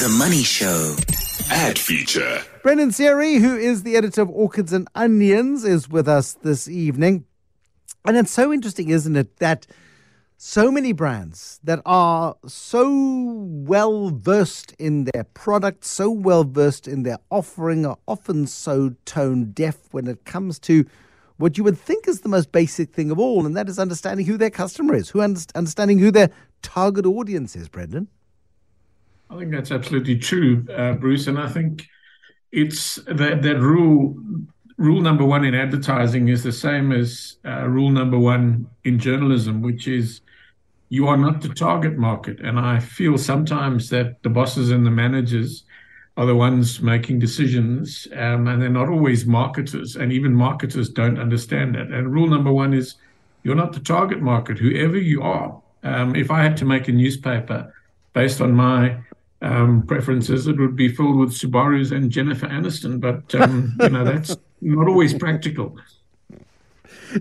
[0.00, 0.96] The Money Show.
[1.50, 2.42] Ad feature.
[2.62, 7.26] Brendan Seery, who is the editor of Orchids and Onions, is with us this evening.
[8.06, 9.66] And it's so interesting, isn't it, that
[10.38, 17.02] so many brands that are so well versed in their product, so well versed in
[17.02, 20.86] their offering, are often so tone deaf when it comes to
[21.36, 24.24] what you would think is the most basic thing of all, and that is understanding
[24.24, 26.30] who their customer is, who understanding who their
[26.62, 28.08] target audience is, Brendan.
[29.30, 31.28] I think that's absolutely true, uh, Bruce.
[31.28, 31.86] And I think
[32.50, 34.16] it's that, that rule
[34.76, 39.60] rule number one in advertising is the same as uh, rule number one in journalism,
[39.60, 40.22] which is
[40.88, 42.40] you are not the target market.
[42.40, 45.64] And I feel sometimes that the bosses and the managers
[46.16, 49.96] are the ones making decisions, um, and they're not always marketers.
[49.96, 51.88] And even marketers don't understand that.
[51.88, 52.96] And rule number one is
[53.42, 55.60] you're not the target market, whoever you are.
[55.82, 57.72] Um, if I had to make a newspaper
[58.12, 58.98] based on my
[59.42, 63.00] um, preferences, it would be filled with Subarus and Jennifer Aniston.
[63.00, 65.76] But um, you know that's not always practical.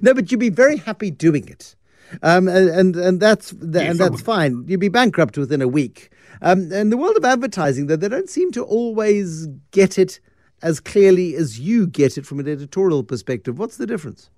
[0.02, 1.76] No, but you'd be very happy doing it,
[2.22, 4.66] um, and and that's and that's fine.
[4.68, 6.12] You'd be bankrupt within a week.
[6.42, 10.20] Um, in the world of advertising, though, they don't seem to always get it
[10.62, 13.58] as clearly as you get it from an editorial perspective.
[13.58, 14.30] What's the difference?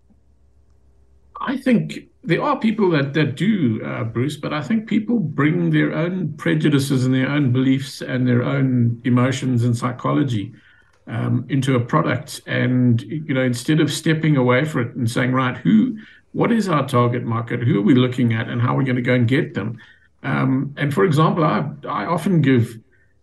[1.41, 5.71] I think there are people that, that do, uh, Bruce, but I think people bring
[5.71, 10.53] their own prejudices and their own beliefs and their own emotions and psychology
[11.07, 12.41] um, into a product.
[12.45, 15.97] And, you know, instead of stepping away from it and saying, right, who,
[16.33, 17.63] what is our target market?
[17.63, 19.79] Who are we looking at and how are we going to go and get them?
[20.23, 22.77] Um, and for example, I, I often give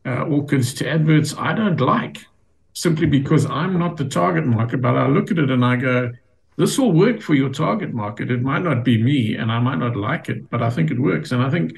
[0.04, 2.26] uh, orchids to adverts I don't like
[2.72, 6.12] simply because I'm not the target market, but I look at it and I go,
[6.58, 8.32] this will work for your target market.
[8.32, 10.98] It might not be me and I might not like it, but I think it
[10.98, 11.30] works.
[11.30, 11.76] And I think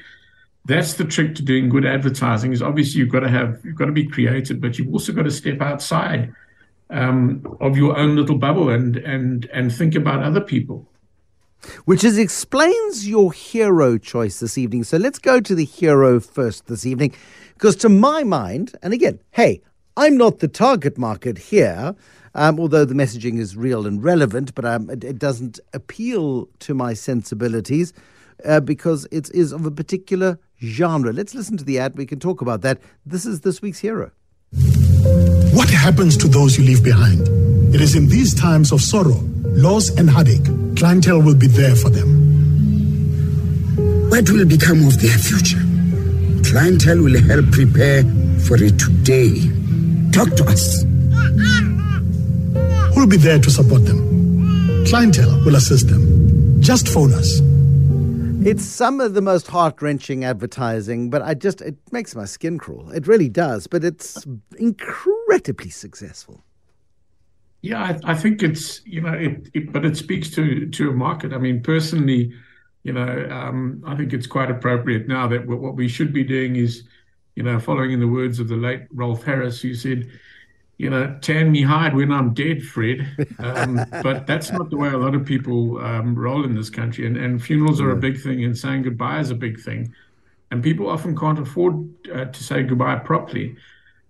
[0.65, 3.85] that's the trick to doing good advertising is obviously you've got to have you've got
[3.85, 6.33] to be creative, but you've also got to step outside
[6.89, 10.87] um, of your own little bubble and and and think about other people.
[11.85, 14.83] Which is explains your hero choice this evening.
[14.83, 17.13] So let's go to the hero first this evening.
[17.53, 19.61] Because to my mind, and again, hey,
[19.95, 21.95] I'm not the target market here,
[22.33, 26.73] um, although the messaging is real and relevant, but um, it, it, doesn't appeal to
[26.73, 27.93] my sensibilities
[28.45, 31.11] uh, because it is of a particular genre.
[31.11, 31.97] Let's listen to the ad.
[31.97, 32.79] We can talk about that.
[33.05, 34.11] This is this week's hero.
[35.53, 37.27] What happens to those you leave behind?
[37.73, 40.45] It is in these times of sorrow, loss, and heartache,
[40.77, 42.29] clientele will be there for them.
[44.09, 45.61] What will become of their future?
[46.49, 48.03] Clientele will help prepare
[48.45, 49.49] for it today.
[50.11, 50.83] Talk to us
[53.01, 54.85] will be there to support them.
[54.85, 56.61] Clientele will assist them.
[56.61, 57.41] Just phone us.
[58.45, 62.59] It's some of the most heart wrenching advertising, but I just, it makes my skin
[62.59, 62.91] crawl.
[62.91, 64.23] It really does, but it's
[64.59, 66.43] incredibly successful.
[67.63, 70.93] Yeah, I, I think it's, you know, it, it, but it speaks to, to a
[70.93, 71.33] market.
[71.33, 72.31] I mean, personally,
[72.83, 76.55] you know, um, I think it's quite appropriate now that what we should be doing
[76.55, 76.83] is,
[77.35, 80.07] you know, following in the words of the late Rolf Harris, who said,
[80.81, 83.07] you know, tan me hide when I'm dead, Fred.
[83.39, 87.07] Um, but that's not the way a lot of people um, roll in this country.
[87.07, 87.93] And, and funerals are yeah.
[87.93, 89.93] a big thing, and saying goodbye is a big thing.
[90.51, 93.55] And people often can't afford uh, to say goodbye properly.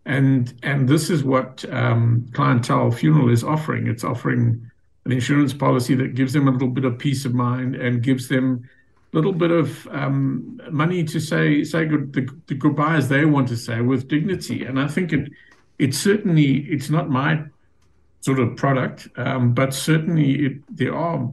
[0.06, 3.88] And and this is what um, clientele funeral is offering.
[3.88, 4.70] It's offering
[5.06, 8.28] an insurance policy that gives them a little bit of peace of mind and gives
[8.28, 8.70] them
[9.14, 13.48] a little bit of um, money to say say good, the, the goodbyes they want
[13.50, 14.66] to say with dignity.
[14.66, 15.32] And I think it
[15.82, 17.44] it's certainly it's not my
[18.20, 21.28] sort of product, um, but certainly it, there are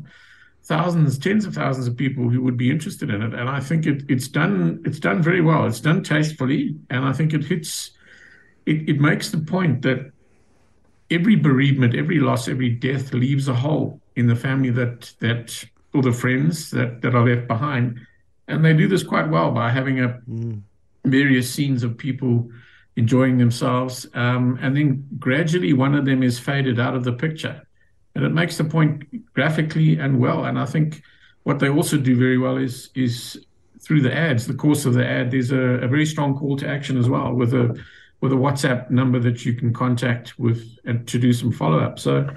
[0.62, 3.86] thousands, tens of thousands of people who would be interested in it, and I think
[3.86, 5.66] it, it's done it's done very well.
[5.66, 7.90] It's done tastefully, and I think it hits
[8.64, 10.12] it, it makes the point that
[11.10, 16.00] every bereavement, every loss, every death leaves a hole in the family that that or
[16.00, 18.00] the friends that that are left behind,
[18.48, 20.62] and they do this quite well by having a mm.
[21.04, 22.50] various scenes of people
[22.98, 24.06] enjoying themselves.
[24.14, 27.62] Um, and then gradually one of them is faded out of the picture.
[28.14, 30.44] And it makes the point graphically and well.
[30.44, 31.02] And I think
[31.44, 33.44] what they also do very well is is
[33.80, 36.68] through the ads, the course of the ad, there's a, a very strong call to
[36.68, 37.80] action as well with a
[38.20, 42.00] with a WhatsApp number that you can contact with and to do some follow up.
[42.00, 42.28] So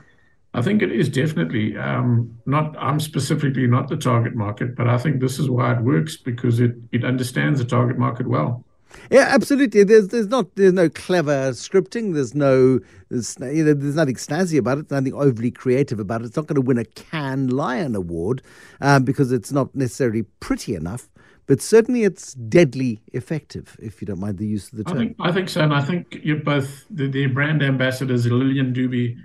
[0.53, 2.75] I think it is definitely um, not.
[2.77, 6.59] I'm specifically not the target market, but I think this is why it works because
[6.59, 8.63] it it understands the target market well.
[9.09, 9.83] Yeah, absolutely.
[9.83, 12.13] There's there's not there's no clever scripting.
[12.13, 12.79] There's no
[13.09, 14.91] there's, you know, there's nothing snazzy about it.
[14.91, 16.25] Nothing overly creative about it.
[16.25, 18.41] It's not going to win a Cannes Lion Award
[18.79, 21.09] um, because it's not necessarily pretty enough.
[21.51, 24.95] but certainly it's deadly effective, if you don't mind the use of the term.
[24.95, 25.61] I think, I think so.
[25.61, 29.17] And I think you're both the, the brand ambassadors, Lillian Dube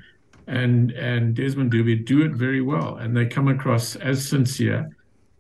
[0.49, 2.97] and, and Desmond Dube, do it very well.
[2.97, 4.91] And they come across as sincere.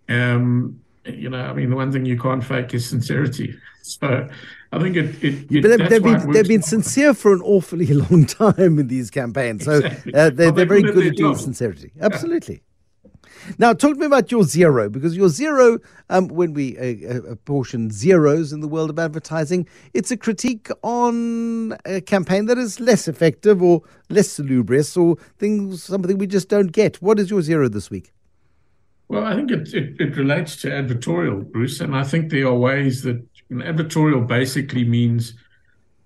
[0.08, 3.56] Um, you know, I mean, the one thing you can't fake is sincerity.
[3.82, 4.28] So
[4.72, 5.22] I think it.
[5.22, 9.10] it, it but they've, been, they've been sincere for an awfully long time in these
[9.10, 9.64] campaigns.
[9.64, 10.14] So exactly.
[10.14, 11.92] uh, they're, they're very good at doing sincerity.
[12.00, 12.62] Absolutely.
[13.58, 15.78] Now, talk to me about your zero, because your zero,
[16.10, 20.68] um, when we uh, uh, apportion zeros in the world of advertising, it's a critique
[20.82, 26.48] on a campaign that is less effective or less salubrious or things, something we just
[26.48, 27.00] don't get.
[27.00, 28.12] What is your zero this week?
[29.08, 32.54] Well, I think it, it, it relates to advertorial, Bruce, and I think there are
[32.54, 35.34] ways that you know, advertorial basically means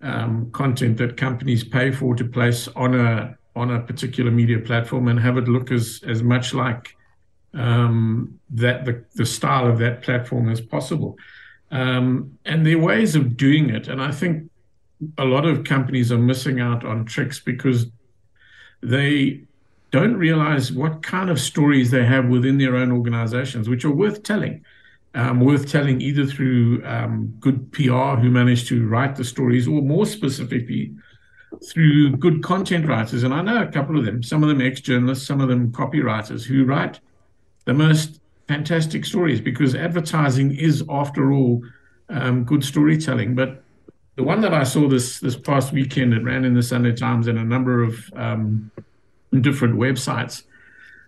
[0.02, 5.08] um, content that companies pay for to place on a on a particular media platform
[5.08, 6.96] and have it look as as much like
[7.54, 11.16] um, that the, the style of that platform as possible.
[11.70, 13.88] Um, and there are ways of doing it.
[13.88, 14.50] And I think
[15.18, 17.86] a lot of companies are missing out on tricks because
[18.82, 19.42] they
[19.90, 24.22] don't realize what kind of stories they have within their own organizations, which are worth
[24.22, 24.64] telling.
[25.12, 29.82] Um, worth telling either through um, good PR who manage to write the stories, or
[29.82, 30.94] more specifically,
[31.68, 33.24] through good content writers.
[33.24, 35.72] And I know a couple of them, some of them ex journalists, some of them
[35.72, 37.00] copywriters who write
[37.64, 41.62] the most fantastic stories because advertising is, after all,
[42.08, 43.34] um, good storytelling.
[43.34, 43.64] But
[44.16, 47.26] the one that I saw this this past weekend, it ran in the Sunday Times
[47.26, 48.70] and a number of um,
[49.40, 50.42] different websites,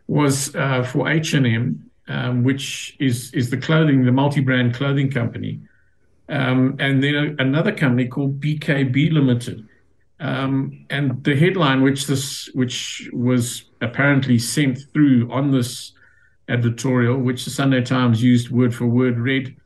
[0.06, 5.10] was uh, for H and M, um, which is is the clothing, the multi-brand clothing
[5.10, 5.60] company,
[6.28, 9.66] um, and then another company called BKB Limited.
[10.20, 15.92] Um, and the headline, which this which was apparently sent through on this
[16.48, 19.56] editorial, which the Sunday Times used word for word, read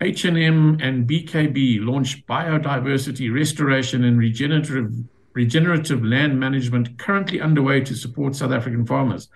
[0.00, 4.92] H&M and BKB launched biodiversity restoration and regenerative
[5.36, 9.28] regenerative land management currently underway to support South African farmers.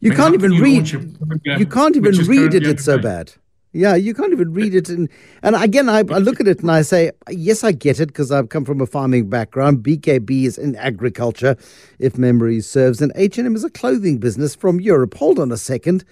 [0.00, 0.88] You can't even read.
[0.88, 2.66] You can't even read it.
[2.66, 3.34] It's so bad.
[3.72, 4.88] Yeah, you can't even read it.
[4.88, 5.08] And
[5.42, 8.32] and again, I, I look at it and I say, yes, I get it because
[8.32, 9.84] I've come from a farming background.
[9.84, 11.54] BKB is in agriculture,
[11.98, 15.14] if memory serves, and H and M is a clothing business from Europe.
[15.18, 16.02] Hold on a second.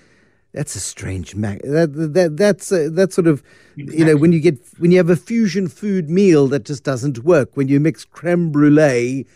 [0.52, 1.60] That's a strange mac.
[1.62, 3.42] that, that that's uh, that sort of
[3.76, 3.98] exactly.
[3.98, 7.18] you know when you get when you have a fusion food meal that just doesn't
[7.24, 9.26] work when you mix creme brulee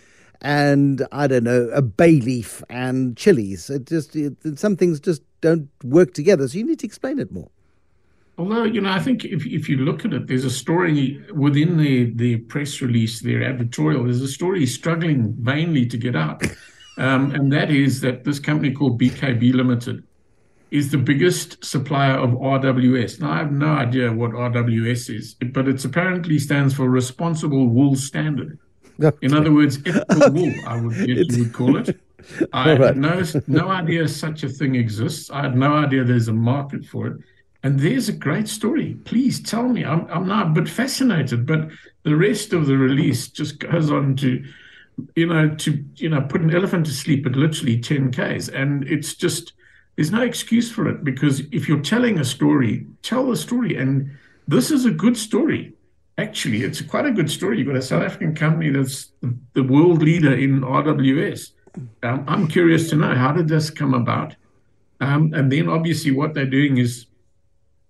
[0.41, 5.23] and I don't know a bay leaf and chilies it just it, some things just
[5.43, 7.51] don't work together so you need to explain it more.
[8.39, 11.77] Although, you know, I think if, if you look at it, there's a story within
[11.77, 14.05] the, the press release, their advertorial.
[14.05, 16.43] there's a story struggling vainly to get out.
[16.99, 20.05] Um, and that is that this company called BKB Limited
[20.73, 23.21] is the biggest supplier of RWS.
[23.21, 27.95] Now, I have no idea what RWS is, but it apparently stands for Responsible Wool
[27.95, 28.59] Standard.
[29.03, 29.17] Okay.
[29.21, 32.01] In other words, ethical wool, I would you would call it.
[32.55, 32.81] I right.
[32.81, 35.31] had no, no idea such a thing exists.
[35.31, 37.17] I had no idea there's a market for it.
[37.65, 38.95] And there's a great story.
[39.05, 39.85] Please tell me.
[39.85, 41.69] I'm, I'm now a bit fascinated, but
[42.05, 44.43] the rest of the release just goes on to,
[45.17, 48.49] you know, to, you know, put an elephant to sleep at literally 10 Ks.
[48.49, 49.53] And it's just,
[49.97, 53.77] there's no excuse for it because if you're telling a story, tell the story.
[53.77, 54.11] And
[54.49, 55.75] this is a good story.
[56.19, 57.59] Actually, it's quite a good story.
[57.59, 59.13] You've got a South African company that's
[59.55, 61.53] the world leader in RWS.
[62.03, 64.37] Um, I'm curious to know how did this come about?
[65.01, 67.07] Um, and then obviously what they're doing is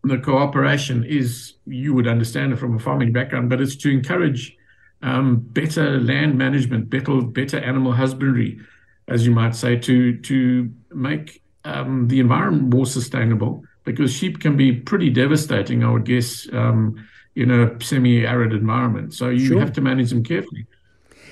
[0.05, 4.57] the cooperation is, you would understand it from a farming background, but it's to encourage
[5.03, 8.61] um, better land management, better better animal husbandry,
[9.09, 13.65] as you might say, to to make um, the environment more sustainable.
[13.85, 17.05] Because sheep can be pretty devastating, I would guess, um,
[17.35, 19.13] in a semi-arid environment.
[19.13, 19.61] So you sure.
[19.61, 20.67] have to manage them carefully.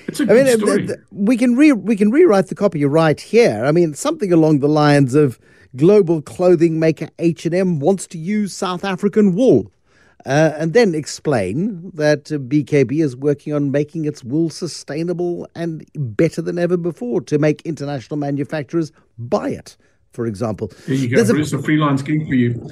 [0.07, 0.89] It's a I good mean, story.
[1.11, 3.63] we can re- we can rewrite the copy right here.
[3.63, 5.39] I mean, something along the lines of
[5.75, 9.71] global clothing maker H&M wants to use South African wool.
[10.25, 16.43] Uh, and then explain that BKB is working on making its wool sustainable and better
[16.43, 19.77] than ever before to make international manufacturers buy it
[20.11, 20.71] for example.
[20.87, 21.23] There you go.
[21.23, 22.69] There's a, a freelance gig for you.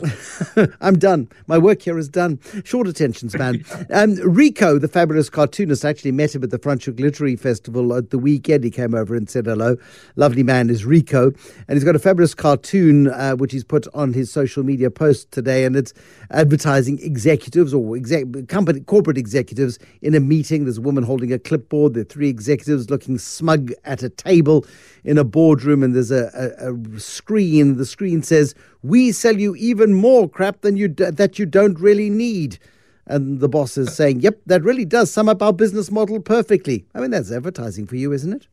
[0.81, 1.29] I'm done.
[1.47, 2.39] My work here is done.
[2.65, 3.63] Short attention span.
[3.91, 8.19] um, Rico, the fabulous cartoonist, actually met him at the Franschhoek Literary Festival at the
[8.19, 8.63] weekend.
[8.63, 9.77] He came over and said hello.
[10.15, 11.27] Lovely man is Rico.
[11.67, 15.31] And he's got a fabulous cartoon uh, which he's put on his social media post
[15.31, 15.63] today.
[15.63, 15.93] And it's
[16.31, 20.65] advertising executives or exec- company, corporate executives in a meeting.
[20.65, 21.93] There's a woman holding a clipboard.
[21.93, 24.65] There are three executives looking smug at a table
[25.05, 25.83] in a boardroom.
[25.83, 26.29] And there's a,
[26.59, 26.99] a, a
[27.29, 27.77] screen.
[27.77, 31.79] The screen says, "We sell you even more crap than you d- that you don't
[31.79, 32.57] really need."
[33.05, 36.85] And the boss is saying, "Yep, that really does sum up our business model perfectly."
[36.95, 38.47] I mean, that's advertising for you, isn't it?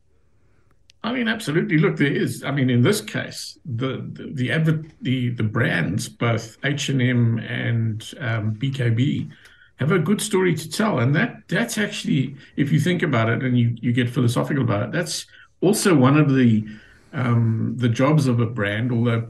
[1.03, 1.79] I mean, absolutely.
[1.79, 2.43] Look, there is.
[2.43, 7.01] I mean, in this case, the the the adver- the, the brands, both H and
[7.01, 9.31] M and um, BKB,
[9.77, 13.41] have a good story to tell, and that that's actually, if you think about it
[13.41, 15.25] and you you get philosophical about it, that's
[15.61, 16.63] also one of the
[17.13, 19.27] um, the jobs of a brand, although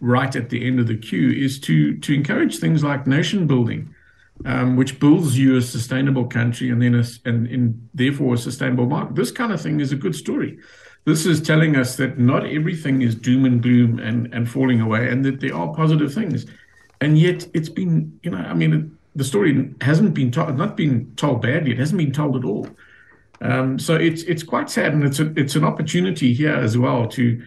[0.00, 3.94] right at the end of the queue, is to to encourage things like nation building.
[4.44, 8.86] Um, which builds you a sustainable country and then a, and, and therefore a sustainable
[8.86, 9.16] market.
[9.16, 10.60] This kind of thing is a good story
[11.08, 15.08] this is telling us that not everything is doom and gloom and, and falling away,
[15.08, 16.44] and that there are positive things.
[17.00, 21.12] And yet, it's been, you know, I mean, the story hasn't been told, not been
[21.16, 21.72] told badly.
[21.72, 22.68] It hasn't been told at all.
[23.40, 27.06] Um, so it's it's quite sad, and it's a, it's an opportunity here as well
[27.08, 27.42] to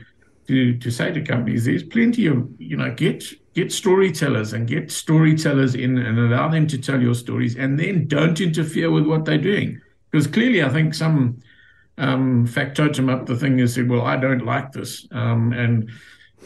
[0.48, 4.92] to to say to companies, there's plenty of you know get get storytellers and get
[4.92, 9.26] storytellers in and allow them to tell your stories, and then don't interfere with what
[9.26, 9.82] they're doing
[10.12, 11.42] because clearly, I think some
[11.98, 15.90] um, factotum up the thing and said, "Well, I don't like this," um, and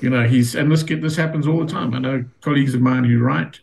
[0.01, 1.93] you know he's and this get this happens all the time.
[1.93, 3.59] I know colleagues of mine who write,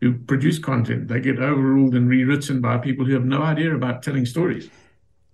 [0.00, 4.02] who produce content, they get overruled and rewritten by people who have no idea about
[4.02, 4.68] telling stories.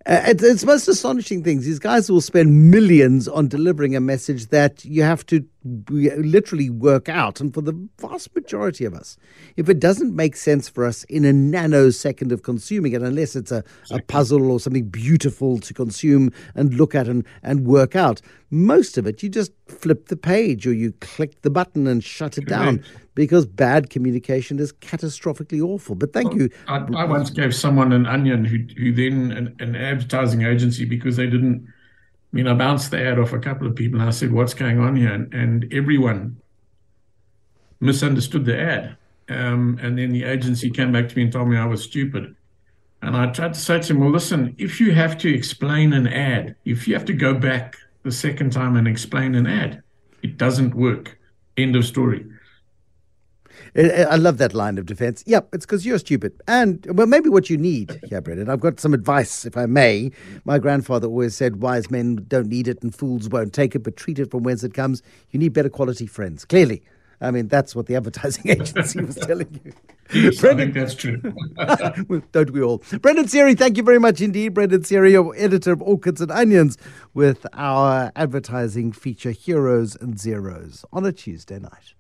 [0.07, 1.65] Uh, it's, it's most astonishing things.
[1.65, 5.47] These guys will spend millions on delivering a message that you have to
[5.89, 7.41] literally work out.
[7.41, 9.17] And for the vast majority of us,
[9.57, 13.53] if it doesn't make sense for us in a nanosecond of consuming it, unless it's
[13.53, 18.21] a, a puzzle or something beautiful to consume and look at and, and work out,
[18.51, 22.39] most of it you just flip the page or you click the button and shut
[22.39, 25.95] it down because bad communication is catastrophically awful.
[25.95, 26.51] But thank well, you.
[26.69, 31.17] I, I, once gave someone an onion who, who then an, an advertising agency because
[31.17, 31.67] they didn't
[32.35, 34.55] I mean, I bounced the ad off a couple of people and I said, What's
[34.55, 35.13] going on here?
[35.13, 36.37] And, and everyone
[37.79, 38.97] misunderstood the ad.
[39.29, 42.35] Um, and then the agency came back to me and told me I was stupid.
[43.03, 46.09] And I tried to say to him, Well, listen, if you have to explain an
[46.09, 49.85] ad, if you have to go back the second time and explain an ad,
[50.25, 51.17] it doesn't work.
[51.57, 52.27] End of story.
[53.77, 55.25] I love that line of defense.
[55.27, 56.41] Yep, it's because you're stupid.
[56.47, 58.49] And, well, maybe what you need yeah, Brendan.
[58.49, 60.13] I've got some advice, if I may.
[60.45, 63.97] My grandfather always said, wise men don't need it and fools won't take it, but
[63.97, 65.03] treat it from whence it comes.
[65.31, 66.83] You need better quality friends, clearly.
[67.21, 69.73] I mean, that's what the advertising agency was telling you.
[70.13, 72.23] Yes, Brendan, I think that's true.
[72.33, 72.83] don't we all?
[73.01, 74.51] Brendan Seery, thank you very much indeed.
[74.51, 76.77] Brendan Seery, editor of Orchids and Onions,
[77.15, 81.95] with our advertising feature Heroes and Zeros on a Tuesday night.